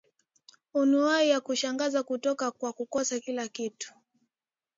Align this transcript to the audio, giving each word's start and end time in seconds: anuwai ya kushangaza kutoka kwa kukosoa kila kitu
anuwai 0.79 1.29
ya 1.29 1.41
kushangaza 1.41 2.03
kutoka 2.03 2.51
kwa 2.51 2.73
kukosoa 2.73 3.19
kila 3.19 3.47
kitu 3.47 3.93